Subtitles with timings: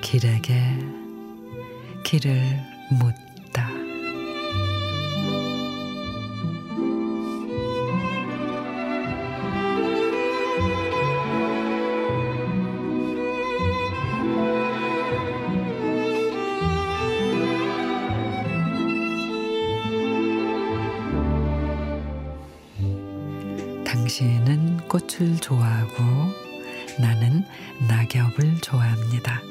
[0.00, 0.58] 길에게
[2.02, 2.40] 길을
[2.98, 3.27] 묻
[24.08, 26.02] 당신은 꽃을 좋아하고
[26.98, 27.44] 나는
[27.88, 29.42] 낙엽을 좋아합니다.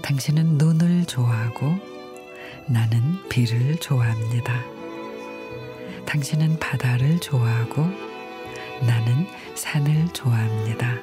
[0.00, 1.78] 당신은 눈을 좋아하고
[2.66, 4.64] 나는 비를 좋아합니다.
[6.06, 7.82] 당신은 바다를 좋아하고
[8.86, 10.94] 나는 산을 좋아합니다.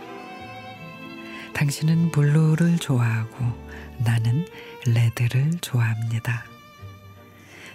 [1.54, 3.38] 당신은 블루를 좋아하고
[4.00, 4.48] 나는
[4.88, 6.44] 레드를 좋아합니다.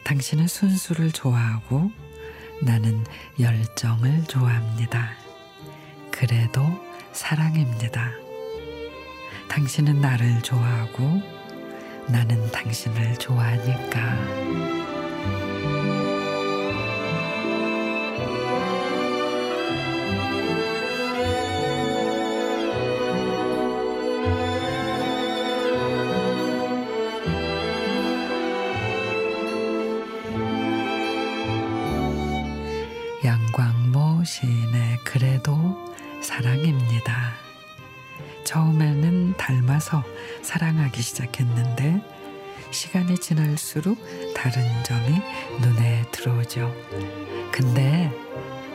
[0.02, 1.92] 당신은 순수를 좋아하고
[2.62, 3.04] 나는
[3.38, 5.10] 열정을 좋아합니다.
[6.10, 6.62] 그래도
[7.12, 8.12] 사랑입니다.
[9.48, 11.20] 당신은 나를 좋아하고
[12.08, 14.35] 나는 당신을 좋아하니까.
[33.26, 35.84] 양광모 시인의 그래도
[36.22, 37.32] 사랑입니다.
[38.44, 40.04] 처음에는 닮아서
[40.42, 42.00] 사랑하기 시작했는데
[42.70, 43.98] 시간이 지날수록
[44.32, 45.20] 다른 점이
[45.60, 46.72] 눈에 들어오죠.
[47.50, 48.12] 근데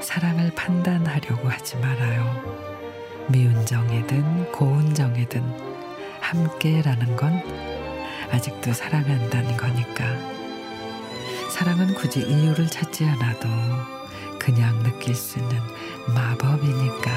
[0.02, 3.30] 사랑을 판단하려고 하지 말아요.
[3.30, 5.42] 미운 정이든 고운 정이든
[6.20, 7.42] 함께라는 건
[8.34, 10.04] 아직도 사랑한다는 거니까.
[11.50, 14.01] 사랑은 굳이 이유를 찾지 않아도
[14.42, 15.62] 그냥 느낄 수 있는
[16.16, 17.12] 마법이니까.